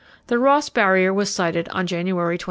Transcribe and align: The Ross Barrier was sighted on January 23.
The 0.25 0.39
Ross 0.39 0.67
Barrier 0.67 1.13
was 1.13 1.31
sighted 1.31 1.69
on 1.69 1.85
January 1.85 2.39
23. 2.39 2.39